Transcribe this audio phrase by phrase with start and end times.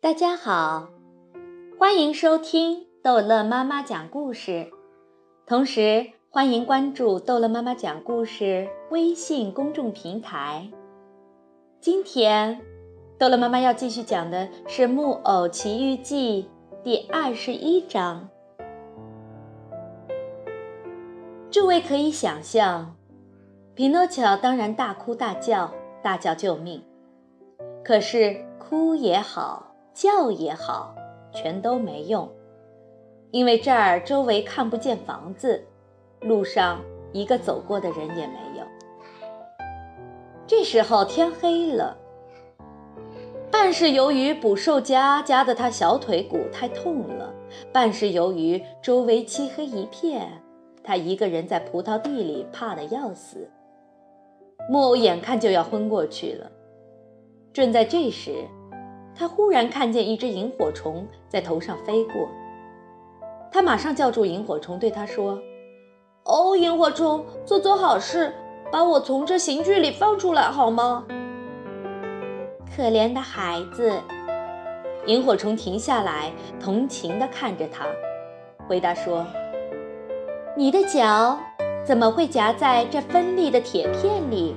[0.00, 0.90] 大家好，
[1.76, 4.70] 欢迎收听逗乐妈妈讲故事，
[5.44, 10.70] 同时欢迎关注逗乐妈妈讲故事微信公众平台。
[11.80, 12.60] 今天，
[13.18, 16.48] 逗乐妈妈要继续讲的是《木偶奇遇记》
[16.84, 18.28] 第二十一章。
[21.50, 22.94] 诸位可以想象，
[23.74, 25.74] 匹诺乔当然大哭大叫，
[26.04, 26.84] 大叫救命。
[27.82, 29.67] 可是哭也好。
[30.00, 30.94] 叫也好，
[31.32, 32.30] 全都没用，
[33.32, 35.66] 因为这儿周围看不见房子，
[36.20, 36.80] 路上
[37.12, 38.64] 一个走过的人也没有。
[40.46, 41.96] 这时候天黑了，
[43.50, 47.34] 半是由于捕兽夹夹得他小腿骨太痛了，
[47.72, 50.30] 半是由于周围漆黑一片，
[50.84, 53.50] 他一个人在葡萄地里怕得要死。
[54.70, 56.48] 木偶眼看就要昏过去了，
[57.52, 58.44] 正在这时。
[59.18, 62.28] 他忽然看见一只萤火虫在头上飞过，
[63.50, 65.36] 他马上叫住萤火虫，对他说
[66.22, 68.32] ：“哦，萤火虫，做做好事，
[68.70, 71.04] 把我从这刑具里放出来好吗？”
[72.76, 73.92] 可怜的孩子，
[75.06, 77.86] 萤火虫停下来，同情地看着他，
[78.68, 79.26] 回答说
[80.56, 81.36] ：“你的脚
[81.84, 84.54] 怎么会夹在这锋利的铁片里？”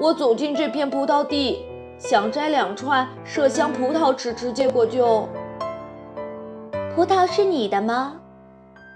[0.00, 1.67] 我走进这片葡萄地。
[1.98, 5.28] 想摘两串麝香葡萄吃吃，结果就……
[6.94, 8.20] 葡萄是你的吗？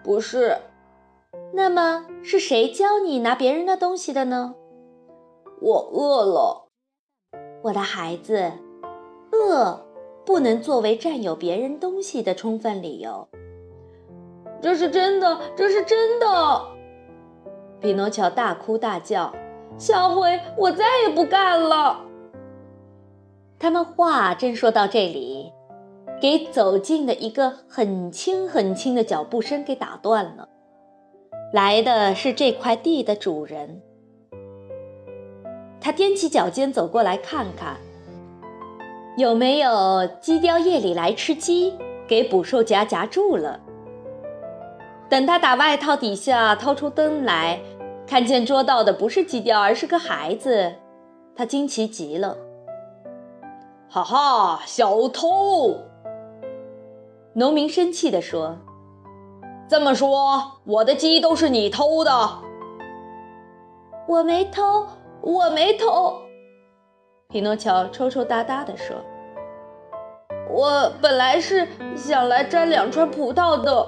[0.04, 0.56] 不是。
[1.52, 4.54] 那么是谁教你拿别人的东西的呢？
[5.60, 6.68] 我饿了。
[7.62, 8.52] 我的孩子，
[9.32, 9.84] 饿
[10.24, 13.28] 不能作为占有别人东西的充分理由。
[14.60, 16.26] 这是真的，这是真的。
[17.80, 19.32] 匹诺乔大哭大叫
[19.76, 22.00] ：“下回我再也不干了。”
[23.62, 25.52] 他们话正说到这里，
[26.20, 30.48] 给走近的一个很轻很轻的脚步声给打断了。
[31.52, 33.80] 来的是这块地的主人。
[35.80, 37.76] 他踮起脚尖走过来看看，
[39.16, 41.72] 有没有鸡雕夜里来吃鸡，
[42.08, 43.60] 给捕兽夹夹住了。
[45.08, 47.60] 等他打外套底下掏出灯来，
[48.08, 50.72] 看见捉到的不是鸡雕，而是个孩子，
[51.36, 52.36] 他惊奇极了。
[53.94, 55.76] 哈哈，小偷！
[57.34, 58.56] 农民生气地说
[59.68, 62.10] ：“这么说，我的鸡都是你偷的？”
[64.08, 64.86] 我没偷，
[65.20, 66.14] 我没偷。
[67.28, 68.96] 匹诺乔抽抽搭搭地说
[70.50, 73.86] ：“我本来是想来摘两串葡萄的。”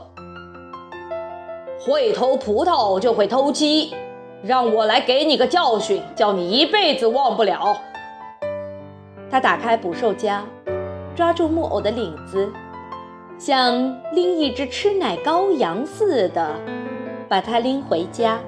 [1.81, 3.95] 会偷葡萄就会偷鸡，
[4.43, 7.75] 让我来给你个教训，叫你一辈子忘不了。
[9.35, 10.45] 他打开捕兽夹，
[11.17, 12.49] 抓住木偶的领子，
[13.37, 13.75] 像
[14.13, 16.55] 拎一只吃奶羔羊似的，
[17.29, 18.39] 把它拎回家。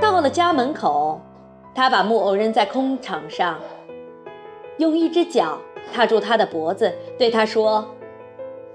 [0.00, 1.20] 到了家门口，
[1.74, 3.58] 他把木偶扔在空场上，
[4.78, 5.58] 用一只脚
[5.92, 7.84] 踏住他的脖子，对他说：“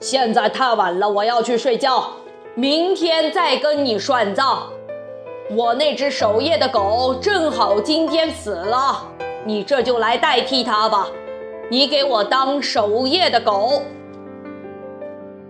[0.02, 2.12] 现在太晚了，我要去睡觉，
[2.56, 4.64] 明天再跟你算账。
[5.50, 9.12] 我那只守夜的狗正好今天死了。”
[9.46, 11.08] 你这就来代替他吧，
[11.70, 13.82] 你给我当守夜的狗。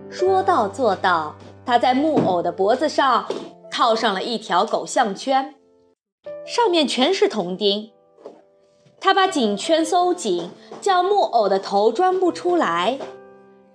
[0.10, 3.28] 说到做到，他在木偶的脖子上
[3.72, 5.56] 套上了一条狗项圈，
[6.46, 7.92] 上面全是铜钉。
[9.00, 10.50] 他把颈圈收紧，
[10.82, 12.98] 叫木偶的头钻不出来。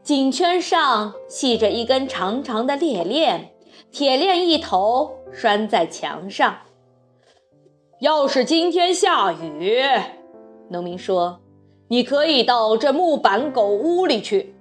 [0.02, 3.52] 颈圈上系着一根长长的铁链，
[3.92, 6.56] 铁链一头拴在墙上。
[8.02, 9.80] 要是今天下雨，
[10.70, 11.38] 农民说
[11.86, 14.56] ：“你可以到这木板狗屋里去，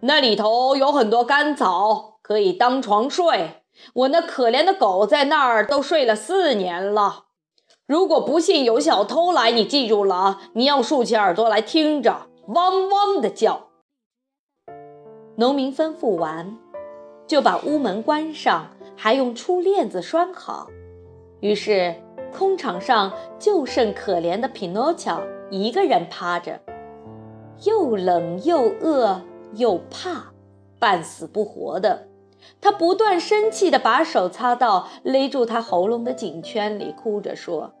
[0.00, 3.62] 那里头有很多干草，可以当床睡。
[3.94, 7.26] 我那可怜的狗在那儿都睡了四年了。
[7.86, 13.68] 如果不幸有小偷来，你记住了，你要竖起耳朵来听着，汪汪的叫。”
[15.38, 16.58] 农民吩咐完，
[17.28, 20.66] 就把屋门关上，还用粗链子拴好。
[21.38, 21.94] 于是。
[22.36, 26.60] 空场上就剩可怜的匹诺乔一个人趴着，
[27.64, 29.20] 又冷又饿
[29.54, 30.32] 又怕，
[30.78, 32.06] 半死不活的。
[32.60, 37.72] 他不断生气地把手擦到勒住他喉咙的颈圈里，哭着说：“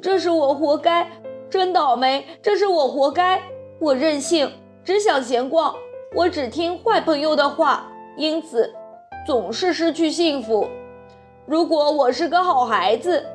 [0.00, 1.10] 这是我活该，
[1.50, 2.24] 真倒霉！
[2.40, 3.42] 这是我活该！
[3.80, 4.50] 我任性，
[4.84, 5.74] 只想闲逛，
[6.14, 8.72] 我只听坏朋友的话，因此
[9.26, 10.66] 总是失去幸福。
[11.44, 13.26] 如果我是个好孩子。”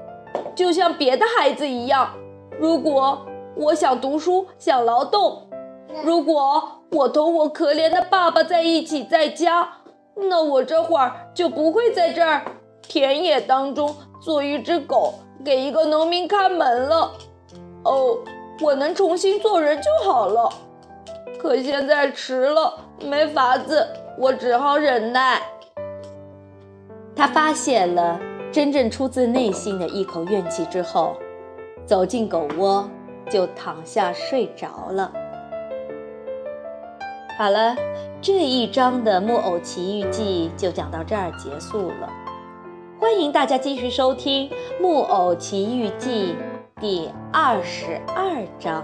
[0.59, 2.13] 就像别的孩子一样，
[2.59, 3.25] 如果
[3.55, 5.47] 我想读书、想劳动，
[6.03, 9.69] 如果我同我可怜的爸爸在一起在家，
[10.15, 12.41] 那我这会儿就不会在这儿
[12.81, 15.13] 田野当中做一只狗，
[15.45, 17.13] 给一个农民看门了。
[17.85, 18.17] 哦，
[18.61, 20.49] 我能重新做人就好了。
[21.41, 22.73] 可现在迟了，
[23.05, 25.41] 没法子，我只好忍耐。
[27.15, 28.19] 他发现了
[28.51, 31.15] 真正出自内心的一口怨气之后，
[31.85, 32.89] 走进狗窝，
[33.29, 35.11] 就躺下睡着了。
[37.37, 37.75] 好了，
[38.19, 42.09] 这一章的《木偶奇遇记》就讲到这儿结束了。
[42.99, 44.49] 欢迎大家继续收听
[44.81, 46.35] 《木偶奇遇记》
[46.81, 48.83] 第二十二章。